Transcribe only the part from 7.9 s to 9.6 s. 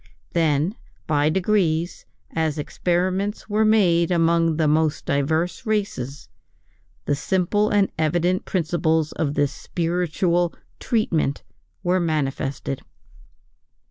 evident principles of this